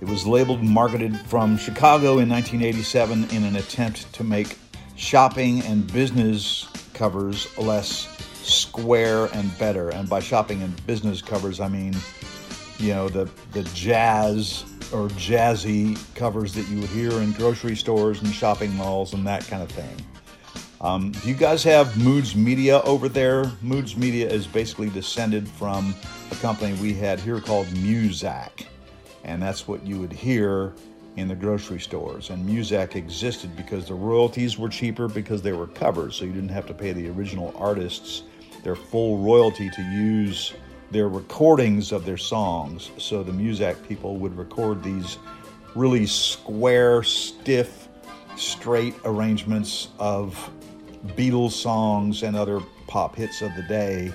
It 0.00 0.08
was 0.08 0.26
labeled 0.26 0.60
and 0.60 0.70
marketed 0.70 1.18
from 1.20 1.58
Chicago 1.58 2.18
in 2.18 2.28
1987 2.28 3.30
in 3.30 3.44
an 3.44 3.56
attempt 3.56 4.12
to 4.14 4.24
make 4.24 4.56
shopping 4.96 5.62
and 5.62 5.92
business 5.92 6.68
covers 6.94 7.46
less 7.58 8.08
square 8.42 9.26
and 9.34 9.58
better. 9.58 9.90
And 9.90 10.08
by 10.08 10.20
shopping 10.20 10.62
and 10.62 10.86
business 10.86 11.20
covers, 11.20 11.60
I 11.60 11.68
mean, 11.68 11.94
you 12.78 12.94
know, 12.94 13.08
the, 13.08 13.28
the 13.52 13.62
jazz 13.74 14.64
or 14.92 15.08
jazzy 15.08 15.98
covers 16.14 16.54
that 16.54 16.68
you 16.68 16.80
would 16.80 16.90
hear 16.90 17.12
in 17.12 17.32
grocery 17.32 17.76
stores 17.76 18.22
and 18.22 18.32
shopping 18.32 18.74
malls 18.76 19.12
and 19.12 19.26
that 19.26 19.46
kind 19.46 19.62
of 19.62 19.70
thing. 19.70 20.06
Um, 20.82 21.12
do 21.12 21.28
you 21.28 21.34
guys 21.34 21.62
have 21.64 22.02
Moods 22.02 22.34
Media 22.34 22.80
over 22.82 23.06
there? 23.06 23.44
Moods 23.60 23.98
Media 23.98 24.26
is 24.26 24.46
basically 24.46 24.88
descended 24.88 25.46
from 25.46 25.94
a 26.30 26.34
company 26.36 26.72
we 26.80 26.94
had 26.94 27.20
here 27.20 27.38
called 27.38 27.66
Muzak. 27.66 28.64
And 29.24 29.42
that's 29.42 29.68
what 29.68 29.84
you 29.84 30.00
would 30.00 30.12
hear 30.12 30.72
in 31.16 31.28
the 31.28 31.34
grocery 31.34 31.80
stores. 31.80 32.30
And 32.30 32.48
Muzak 32.48 32.96
existed 32.96 33.54
because 33.56 33.88
the 33.88 33.94
royalties 33.94 34.56
were 34.56 34.70
cheaper 34.70 35.06
because 35.06 35.42
they 35.42 35.52
were 35.52 35.66
covers. 35.66 36.16
So 36.16 36.24
you 36.24 36.32
didn't 36.32 36.48
have 36.48 36.66
to 36.66 36.74
pay 36.74 36.92
the 36.92 37.10
original 37.10 37.54
artists 37.58 38.22
their 38.62 38.76
full 38.76 39.18
royalty 39.18 39.68
to 39.70 39.82
use 39.82 40.54
their 40.90 41.08
recordings 41.08 41.92
of 41.92 42.06
their 42.06 42.16
songs. 42.16 42.90
So 42.96 43.22
the 43.22 43.32
Muzak 43.32 43.86
people 43.86 44.16
would 44.16 44.34
record 44.36 44.82
these 44.82 45.18
really 45.74 46.06
square, 46.06 47.02
stiff, 47.02 47.88
straight 48.36 48.94
arrangements 49.04 49.88
of 49.98 50.50
Beatles 51.06 51.52
songs 51.52 52.22
and 52.22 52.36
other 52.36 52.60
pop 52.86 53.14
hits 53.16 53.42
of 53.42 53.54
the 53.56 53.62
day 53.62 54.12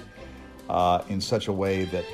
uh, 0.69 1.03
in 1.09 1.19
such 1.19 1.47
a 1.47 1.53
way 1.53 1.85
that, 1.85 2.05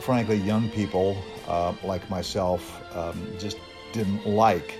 frankly, 0.00 0.36
young 0.36 0.68
people 0.70 1.16
uh, 1.48 1.72
like 1.84 2.08
myself 2.10 2.82
um, 2.96 3.26
just 3.38 3.58
didn't 3.92 4.26
like. 4.26 4.78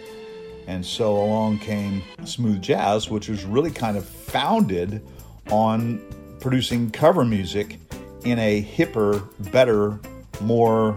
And 0.67 0.85
so 0.85 1.17
along 1.17 1.59
came 1.59 2.03
smooth 2.25 2.63
jazz, 2.63 3.11
which 3.11 3.29
was 3.29 3.45
really 3.45 3.71
kind 3.71 3.97
of 3.97 4.07
founded 4.07 5.07
on 5.51 6.01
producing 6.41 6.91
cover 6.91 7.25
music 7.25 7.79
in 8.25 8.39
a 8.39 8.63
hipper, 8.63 9.29
better, 9.53 10.01
more 10.41 10.97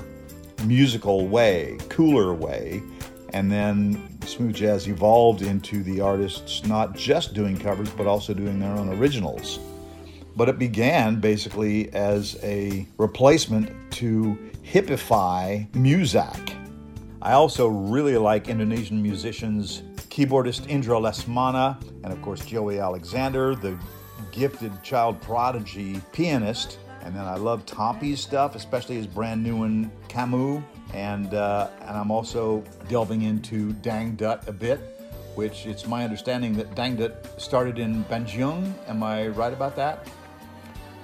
musical 0.65 1.27
way, 1.27 1.77
cooler 1.89 2.33
way. 2.33 2.81
And 3.33 3.51
then 3.51 4.16
smooth 4.27 4.55
jazz 4.55 4.88
evolved 4.88 5.41
into 5.41 5.84
the 5.84 6.01
artists 6.01 6.65
not 6.65 6.96
just 6.96 7.34
doing 7.34 7.57
covers, 7.57 7.89
but 7.91 8.07
also 8.07 8.34
doing 8.34 8.60
their 8.60 8.72
own 8.72 8.89
originals. 8.98 9.60
But 10.36 10.50
it 10.50 10.60
began 10.60 11.19
basically 11.19 11.91
as 11.93 12.38
a 12.43 12.86
replacement 12.98 13.91
to 13.93 14.38
hippify 14.63 15.69
Muzak. 15.72 16.55
I 17.22 17.34
also 17.34 17.67
really 17.67 18.17
like 18.17 18.48
Indonesian 18.48 19.01
musicians, 19.01 19.81
keyboardist 20.10 20.69
Indra 20.69 20.98
Lesmana, 20.98 21.81
and 22.03 22.13
of 22.13 22.22
course 22.22 22.46
Joey 22.46 22.79
Alexander, 22.79 23.55
the 23.55 23.77
gifted 24.31 24.72
child 24.84 25.19
prodigy 25.22 26.00
pianist. 26.12 26.77
And 27.04 27.16
then 27.16 27.25
I 27.25 27.36
love 27.36 27.66
Tompi's 27.66 28.20
stuff, 28.20 28.56
especially 28.56 28.96
his 28.96 29.08
brand 29.08 29.44
new 29.44 29.58
one, 29.58 29.92
Kamu 30.10 30.63
and 30.94 31.34
uh, 31.34 31.68
and 31.82 31.98
I'm 31.98 32.12
also 32.12 32.63
delving 32.89 33.24
into 33.24 33.74
Dang 33.74 34.16
Dut 34.16 34.48
a 34.48 34.51
bit, 34.51 34.80
which 35.36 35.66
it's 35.66 35.86
my 35.88 36.04
understanding 36.04 36.54
that 36.58 36.75
Dang 36.75 36.96
Dut 36.96 37.39
started 37.42 37.80
in 37.80 38.04
Banjung. 38.06 38.74
Am 38.88 39.04
I 39.04 39.27
right 39.27 39.54
about 39.54 39.75
that? 39.75 40.08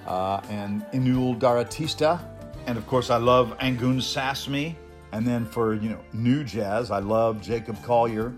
Uh, 0.07 0.41
and 0.49 0.83
Inul 0.93 1.39
Daratista, 1.39 2.21
and 2.67 2.77
of 2.77 2.85
course 2.87 3.09
I 3.09 3.17
love 3.17 3.57
Anggun 3.59 3.97
Sasmi. 3.97 4.75
And 5.11 5.27
then 5.27 5.45
for 5.45 5.75
you 5.75 5.89
know 5.89 5.99
new 6.13 6.43
jazz, 6.43 6.89
I 6.89 6.99
love 6.99 7.41
Jacob 7.41 7.81
Collier, 7.83 8.33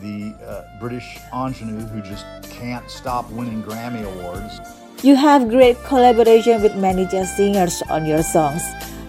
the 0.00 0.34
uh, 0.46 0.78
British 0.80 1.18
ingenue 1.34 1.84
who 1.86 2.02
just 2.02 2.24
can't 2.50 2.88
stop 2.88 3.28
winning 3.30 3.62
Grammy 3.62 4.04
awards. 4.04 4.60
You 5.00 5.14
have 5.14 5.48
great 5.48 5.76
collaboration 5.84 6.60
with 6.60 6.74
many 6.74 7.06
jazz 7.06 7.36
singers 7.36 7.82
on 7.88 8.04
your 8.04 8.20
songs. 8.20 8.60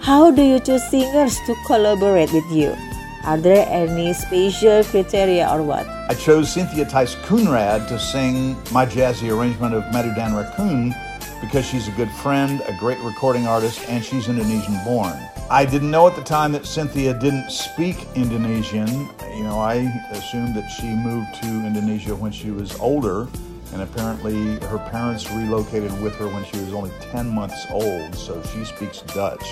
How 0.02 0.30
do 0.30 0.44
you 0.44 0.60
choose 0.60 0.84
singers 0.84 1.36
to 1.48 1.56
collaborate 1.66 2.32
with 2.32 2.46
you? 2.52 2.78
Are 3.24 3.38
there 3.38 3.66
any 3.68 4.14
special 4.14 4.84
criteria 4.84 5.50
or 5.50 5.64
what? 5.64 5.88
I 6.08 6.14
chose 6.14 6.54
Cynthia 6.54 6.86
Tice 6.86 7.16
Coenraad 7.26 7.88
to 7.88 7.98
sing 7.98 8.56
my 8.72 8.86
jazzy 8.86 9.36
arrangement 9.36 9.74
of 9.74 9.82
Madu 9.92 10.14
Dan 10.14 10.34
Racun 10.34 10.94
because 11.42 11.66
she's 11.66 11.88
a 11.88 11.92
good 11.98 12.12
friend, 12.22 12.62
a 12.68 12.78
great 12.78 13.00
recording 13.00 13.48
artist, 13.48 13.82
and 13.90 14.06
she's 14.06 14.30
Indonesian 14.30 14.78
born. 14.86 15.18
I 15.50 15.66
didn't 15.66 15.90
know 15.90 16.08
at 16.08 16.16
the 16.16 16.22
time 16.22 16.52
that 16.52 16.68
Cynthia 16.68 17.18
didn't 17.20 17.50
speak 17.50 18.06
Indonesian. 18.14 19.10
You 19.34 19.42
know, 19.42 19.58
I 19.58 19.92
assumed 20.12 20.54
that 20.54 20.70
she 20.70 20.94
moved 20.94 21.34
to 21.42 21.48
Indonesia 21.66 22.16
when 22.16 22.32
she 22.32 22.52
was 22.52 22.80
older, 22.80 23.28
and 23.74 23.82
apparently 23.82 24.60
her 24.68 24.80
parents 24.92 25.30
relocated 25.32 25.92
with 26.02 26.16
her 26.16 26.28
when 26.28 26.44
she 26.46 26.58
was 26.58 26.74
only 26.74 26.92
10 27.12 27.30
months 27.30 27.66
old, 27.70 28.16
so 28.16 28.42
she 28.54 28.66
speaks 28.66 29.02
Dutch. 29.14 29.46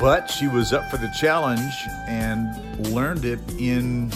But 0.00 0.30
she 0.30 0.48
was 0.48 0.72
up 0.72 0.90
for 0.90 0.96
the 0.96 1.10
challenge 1.18 1.74
and 2.08 2.50
learned 2.88 3.24
it 3.24 3.40
in 3.58 4.10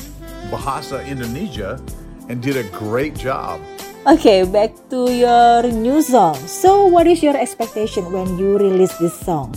Bahasa 0.51 1.07
Indonesia 1.07 1.81
and 2.29 2.43
did 2.43 2.57
a 2.57 2.65
great 2.71 3.15
job. 3.15 3.61
Okay, 4.07 4.45
back 4.45 4.71
to 4.91 5.11
your 5.11 5.63
new 5.71 6.01
song. 6.03 6.37
So, 6.47 6.87
what 6.87 7.07
is 7.07 7.23
your 7.23 7.37
expectation 7.37 8.13
when 8.13 8.39
you 8.39 8.57
release 8.57 8.95
this 8.99 9.19
song? 9.19 9.55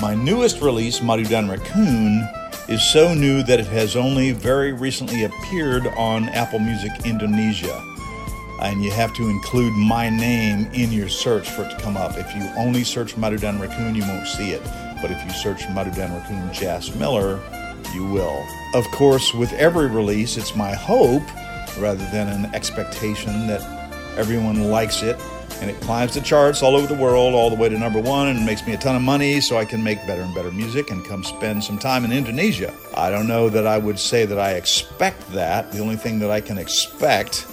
My 0.00 0.14
newest 0.14 0.60
release, 0.60 1.00
Madu 1.00 1.24
Dan 1.24 1.46
Racun, 1.46 2.26
is 2.68 2.82
so 2.82 3.14
new 3.14 3.44
that 3.44 3.60
it 3.60 3.66
has 3.66 3.94
only 3.94 4.32
very 4.32 4.72
recently 4.72 5.22
appeared 5.22 5.86
on 5.96 6.28
Apple 6.30 6.58
Music 6.58 6.90
Indonesia. 7.06 7.78
And 8.60 8.82
you 8.82 8.90
have 8.90 9.12
to 9.14 9.28
include 9.28 9.74
my 9.74 10.08
name 10.08 10.68
in 10.72 10.92
your 10.92 11.08
search 11.08 11.50
for 11.50 11.64
it 11.64 11.70
to 11.70 11.76
come 11.78 11.96
up. 11.96 12.16
If 12.16 12.34
you 12.34 12.42
only 12.56 12.84
search 12.84 13.14
Madudan 13.16 13.58
Racun, 13.58 13.94
you 13.94 14.02
won't 14.02 14.26
see 14.26 14.50
it. 14.50 14.62
But 15.02 15.10
if 15.10 15.22
you 15.24 15.30
search 15.30 15.62
Madudan 15.64 16.10
Racun 16.18 16.52
Jas 16.52 16.94
Miller, 16.94 17.40
you 17.94 18.06
will. 18.06 18.46
Of 18.74 18.84
course, 18.92 19.34
with 19.34 19.52
every 19.54 19.88
release, 19.88 20.36
it's 20.36 20.56
my 20.56 20.74
hope, 20.74 21.22
rather 21.78 22.04
than 22.10 22.28
an 22.28 22.54
expectation, 22.54 23.46
that 23.46 23.62
everyone 24.16 24.70
likes 24.70 25.02
it 25.02 25.20
and 25.60 25.70
it 25.70 25.80
climbs 25.80 26.14
the 26.14 26.20
charts 26.20 26.62
all 26.62 26.76
over 26.76 26.86
the 26.86 27.00
world, 27.00 27.34
all 27.34 27.48
the 27.48 27.56
way 27.56 27.68
to 27.68 27.78
number 27.78 28.00
one, 28.00 28.28
and 28.28 28.44
makes 28.44 28.66
me 28.66 28.74
a 28.74 28.76
ton 28.76 28.94
of 28.94 29.02
money 29.02 29.40
so 29.40 29.56
I 29.56 29.64
can 29.64 29.82
make 29.82 30.06
better 30.06 30.22
and 30.22 30.34
better 30.34 30.50
music 30.50 30.90
and 30.90 31.04
come 31.04 31.24
spend 31.24 31.64
some 31.64 31.78
time 31.78 32.04
in 32.04 32.12
Indonesia. 32.12 32.74
I 32.94 33.10
don't 33.10 33.26
know 33.26 33.48
that 33.48 33.66
I 33.66 33.78
would 33.78 33.98
say 33.98 34.26
that 34.26 34.38
I 34.38 34.52
expect 34.52 35.32
that. 35.32 35.72
The 35.72 35.78
only 35.78 35.96
thing 35.96 36.18
that 36.18 36.30
I 36.30 36.40
can 36.40 36.58
expect 36.58 37.46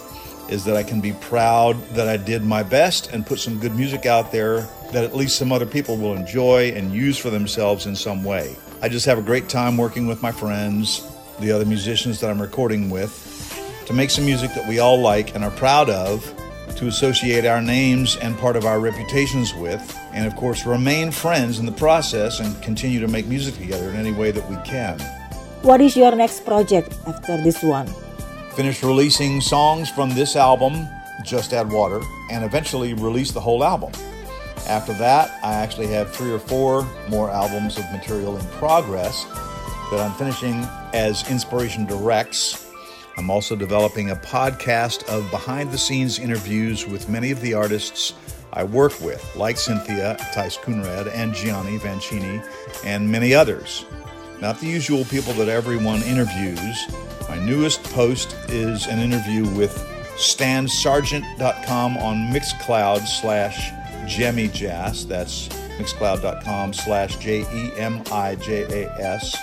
is 0.49 0.65
that 0.65 0.75
I 0.75 0.83
can 0.83 1.01
be 1.01 1.13
proud 1.13 1.81
that 1.89 2.07
I 2.07 2.17
did 2.17 2.43
my 2.43 2.63
best 2.63 3.11
and 3.11 3.25
put 3.25 3.39
some 3.39 3.59
good 3.59 3.75
music 3.75 4.05
out 4.05 4.31
there 4.31 4.67
that 4.91 5.03
at 5.03 5.15
least 5.15 5.37
some 5.37 5.51
other 5.51 5.65
people 5.65 5.97
will 5.97 6.13
enjoy 6.13 6.71
and 6.75 6.93
use 6.93 7.17
for 7.17 7.29
themselves 7.29 7.85
in 7.85 7.95
some 7.95 8.23
way. 8.23 8.55
I 8.81 8.89
just 8.89 9.05
have 9.05 9.17
a 9.17 9.21
great 9.21 9.49
time 9.49 9.77
working 9.77 10.07
with 10.07 10.21
my 10.21 10.31
friends, 10.31 11.07
the 11.39 11.51
other 11.51 11.65
musicians 11.65 12.19
that 12.19 12.29
I'm 12.29 12.41
recording 12.41 12.89
with, 12.89 13.83
to 13.87 13.93
make 13.93 14.09
some 14.09 14.25
music 14.25 14.53
that 14.55 14.67
we 14.67 14.79
all 14.79 14.99
like 14.99 15.35
and 15.35 15.43
are 15.43 15.51
proud 15.51 15.89
of 15.89 16.23
to 16.75 16.87
associate 16.87 17.45
our 17.45 17.61
names 17.61 18.17
and 18.17 18.37
part 18.37 18.55
of 18.55 18.65
our 18.65 18.79
reputations 18.79 19.53
with, 19.55 19.97
and 20.11 20.25
of 20.27 20.35
course, 20.35 20.65
remain 20.65 21.11
friends 21.11 21.59
in 21.59 21.65
the 21.65 21.71
process 21.71 22.39
and 22.39 22.61
continue 22.61 22.99
to 22.99 23.07
make 23.07 23.25
music 23.27 23.55
together 23.55 23.89
in 23.89 23.95
any 23.95 24.11
way 24.11 24.31
that 24.31 24.47
we 24.49 24.55
can. 24.63 24.99
What 25.61 25.81
is 25.81 25.95
your 25.95 26.15
next 26.15 26.45
project 26.45 26.93
after 27.07 27.41
this 27.41 27.63
one? 27.63 27.87
Finish 28.55 28.83
releasing 28.83 29.41
songs 29.41 29.89
from 29.89 30.09
this 30.09 30.35
album, 30.35 30.87
Just 31.23 31.53
Add 31.53 31.71
Water, 31.71 32.01
and 32.31 32.43
eventually 32.43 32.93
release 32.93 33.31
the 33.31 33.39
whole 33.39 33.63
album. 33.63 33.91
After 34.67 34.93
that, 34.93 35.39
I 35.43 35.53
actually 35.53 35.87
have 35.87 36.13
three 36.15 36.31
or 36.31 36.39
four 36.39 36.87
more 37.09 37.29
albums 37.29 37.77
of 37.77 37.91
material 37.91 38.37
in 38.37 38.45
progress 38.47 39.25
that 39.91 39.99
I'm 39.99 40.13
finishing 40.13 40.65
as 40.93 41.29
Inspiration 41.29 41.85
Directs 41.85 42.63
I'm 43.15 43.29
also 43.29 43.55
developing 43.55 44.09
a 44.09 44.15
podcast 44.15 45.07
of 45.07 45.29
behind 45.29 45.71
the 45.71 45.77
scenes 45.77 46.17
interviews 46.17 46.87
with 46.87 47.09
many 47.09 47.29
of 47.29 47.41
the 47.41 47.53
artists 47.53 48.13
I 48.51 48.63
work 48.63 48.99
with, 49.01 49.23
like 49.35 49.57
Cynthia 49.57 50.17
Tice 50.33 50.57
Kunrad 50.57 51.11
and 51.13 51.33
Gianni 51.33 51.77
Vancini, 51.77 52.43
and 52.83 53.09
many 53.09 53.35
others. 53.35 53.85
Not 54.43 54.59
the 54.59 54.67
usual 54.67 55.05
people 55.05 55.31
that 55.35 55.47
everyone 55.47 56.01
interviews. 56.01 56.85
My 57.29 57.39
newest 57.39 57.81
post 57.81 58.35
is 58.49 58.87
an 58.87 58.99
interview 58.99 59.47
with 59.55 59.73
stansargent.com 60.17 61.97
on 61.97 62.17
Mixcloud 62.33 63.07
slash 63.07 63.69
Jemijas. 64.05 65.07
That's 65.07 65.47
mixcloud.com 65.77 66.73
slash 66.73 67.15
J 67.19 67.43
E 67.53 67.71
M 67.77 68.03
I 68.11 68.35
J 68.35 68.83
A 68.83 68.91
S. 69.01 69.33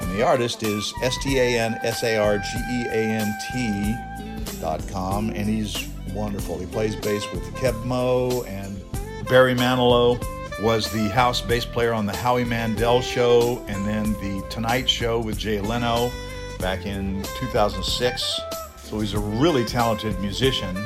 And 0.00 0.16
the 0.16 0.24
artist 0.24 0.62
is 0.62 0.94
S 1.02 1.16
T 1.24 1.40
A 1.40 1.58
N 1.58 1.80
S 1.82 2.04
A 2.04 2.16
R 2.16 2.38
G 2.38 2.44
E 2.70 2.84
A 2.86 3.02
N 3.02 3.34
T 3.50 4.60
dot 4.60 4.80
com, 4.86 5.30
and 5.30 5.48
he's 5.48 5.88
wonderful. 6.14 6.56
He 6.56 6.66
plays 6.66 6.94
bass 6.94 7.28
with 7.32 7.42
Keb 7.56 7.84
Mo 7.84 8.44
and 8.44 8.80
Barry 9.28 9.56
Manilow 9.56 10.24
was 10.62 10.90
the 10.90 11.08
house 11.08 11.40
bass 11.40 11.64
player 11.64 11.92
on 11.92 12.06
the 12.06 12.16
Howie 12.16 12.44
Mandel 12.44 13.02
show 13.02 13.62
and 13.68 13.86
then 13.86 14.12
the 14.14 14.44
Tonight 14.48 14.88
Show 14.88 15.20
with 15.20 15.38
Jay 15.38 15.60
Leno 15.60 16.10
back 16.58 16.86
in 16.86 17.22
2006. 17.40 18.40
So 18.78 19.00
he's 19.00 19.14
a 19.14 19.18
really 19.18 19.64
talented 19.64 20.18
musician 20.20 20.76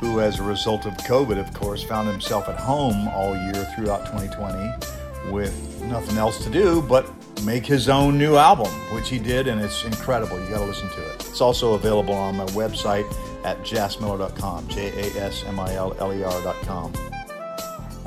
who, 0.00 0.20
as 0.20 0.40
a 0.40 0.42
result 0.42 0.86
of 0.86 0.94
COVID, 0.98 1.38
of 1.38 1.52
course, 1.52 1.82
found 1.82 2.08
himself 2.08 2.48
at 2.48 2.58
home 2.58 3.08
all 3.08 3.36
year 3.36 3.68
throughout 3.74 4.06
2020 4.06 5.32
with 5.32 5.82
nothing 5.84 6.16
else 6.16 6.42
to 6.44 6.50
do 6.50 6.80
but 6.82 7.06
make 7.42 7.66
his 7.66 7.88
own 7.88 8.16
new 8.16 8.36
album, 8.36 8.70
which 8.94 9.10
he 9.10 9.18
did, 9.18 9.48
and 9.48 9.60
it's 9.60 9.84
incredible. 9.84 10.40
You 10.40 10.48
got 10.48 10.60
to 10.60 10.64
listen 10.64 10.88
to 10.88 11.10
it. 11.10 11.26
It's 11.28 11.42
also 11.42 11.74
available 11.74 12.14
on 12.14 12.36
my 12.36 12.46
website 12.46 13.06
at 13.44 13.58
jasmiller.com, 13.62 14.68
J 14.68 14.88
A 14.88 15.22
S 15.22 15.44
M 15.44 15.60
I 15.60 15.74
L 15.74 15.94
L 15.98 16.12
E 16.14 16.22
R.com. 16.22 16.92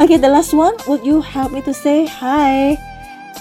Okay, 0.04 0.20
the 0.20 0.28
last 0.28 0.52
one. 0.52 0.76
Would 0.92 1.08
you 1.08 1.24
help 1.24 1.56
me 1.56 1.64
to 1.64 1.72
say 1.72 2.04
hi? 2.04 2.76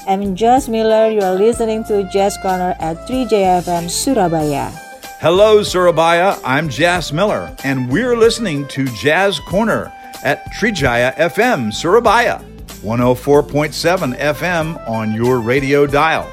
I'm 0.07 0.38
Jas 0.38 0.70
Miller. 0.70 1.11
You 1.11 1.18
are 1.18 1.35
listening 1.35 1.83
to 1.90 2.07
Jazz 2.07 2.38
Corner 2.38 2.79
at 2.79 3.03
3JFM 3.11 3.90
Surabaya. 3.90 4.70
Hello, 5.18 5.66
Surabaya. 5.66 6.38
I'm 6.46 6.70
Jas 6.70 7.11
Miller, 7.11 7.51
and 7.66 7.90
we're 7.90 8.14
listening 8.14 8.70
to 8.79 8.87
Jazz 8.94 9.42
Corner 9.51 9.90
at 10.22 10.46
Trijaya 10.55 11.11
FM 11.18 11.75
Surabaya. 11.75 12.38
104.7 12.87 14.14
FM 14.22 14.79
on 14.87 15.11
your 15.11 15.42
radio 15.42 15.83
dial. 15.83 16.31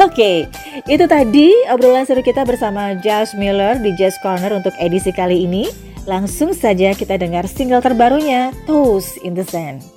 Oke, 0.00 0.16
okay, 0.16 0.36
itu 0.88 1.04
tadi 1.04 1.52
obrolan 1.68 2.08
seru 2.08 2.24
kita 2.24 2.48
bersama 2.48 2.96
Josh 3.04 3.36
Miller 3.36 3.76
di 3.84 3.92
Jazz 4.00 4.16
Corner 4.24 4.56
untuk 4.56 4.72
edisi 4.80 5.12
kali 5.12 5.44
ini. 5.44 5.68
Langsung 6.06 6.54
saja 6.54 6.94
kita 6.94 7.18
dengar 7.18 7.50
single 7.50 7.82
terbarunya, 7.82 8.54
Toast 8.62 9.18
in 9.26 9.34
the 9.34 9.42
Sand. 9.42 9.95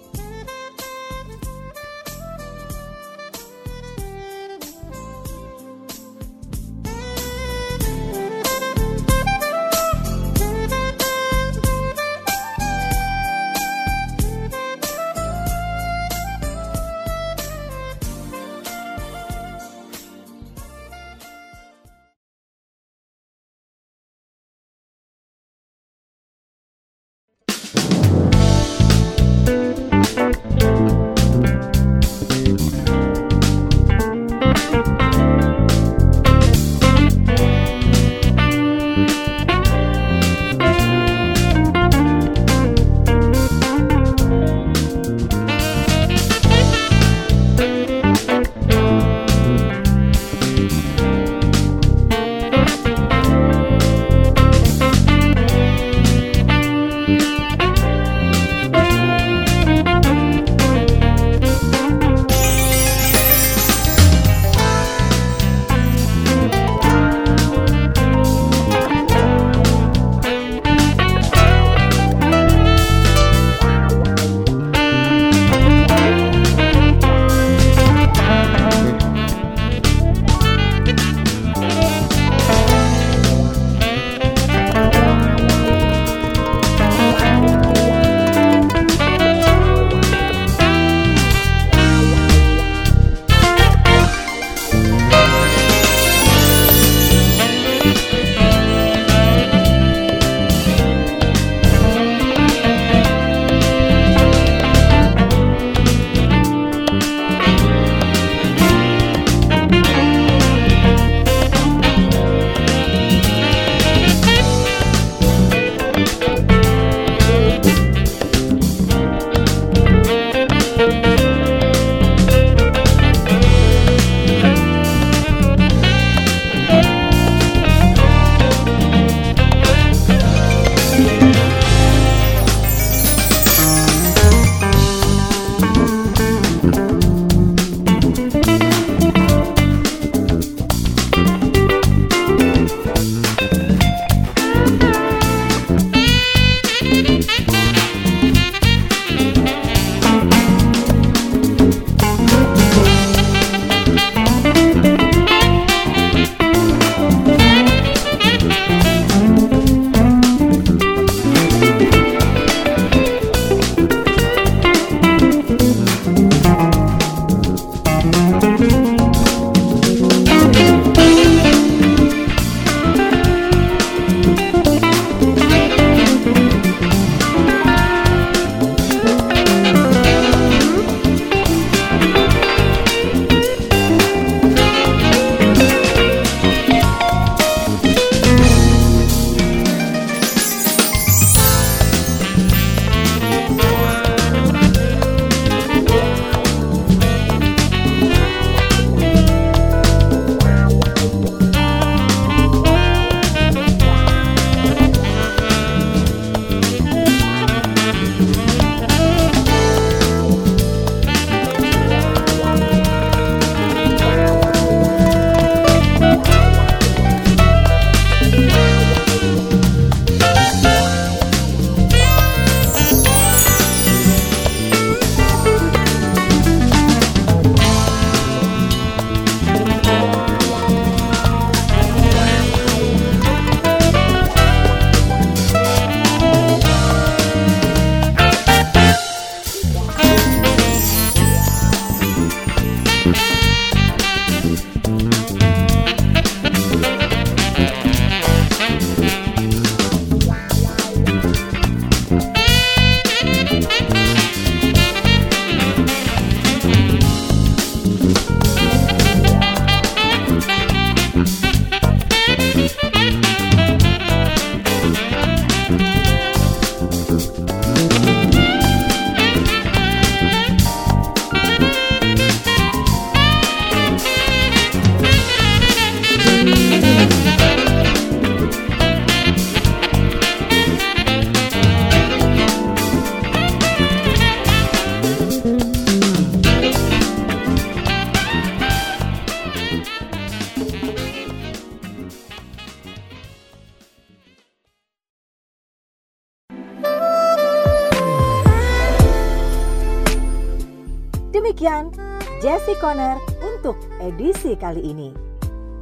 Jesse 302.70 302.86
Conner 302.86 303.18
untuk 303.42 303.82
edisi 303.98 304.54
kali 304.54 304.94
ini. 304.94 305.10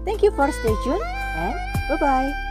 Thank 0.07 0.23
you 0.23 0.31
for 0.31 0.47
stay 0.47 0.71
tuned 0.87 1.03
and 1.35 1.51
bye-bye. 1.91 2.46